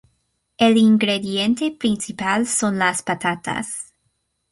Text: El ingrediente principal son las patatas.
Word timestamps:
El 0.57 0.77
ingrediente 0.77 1.69
principal 1.69 2.47
son 2.47 2.79
las 2.79 3.03
patatas. 3.03 3.93